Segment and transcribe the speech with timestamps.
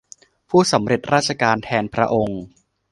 [0.49, 2.41] ผู้สำเร็จราชการแทนพระองค์